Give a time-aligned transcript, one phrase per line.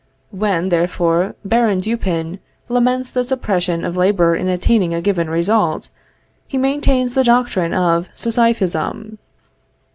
[0.31, 5.89] When, therefore, Baron Dupin laments the suppression of labor in attaining a given result,
[6.47, 9.19] he maintains the doctrine of Sisyphism.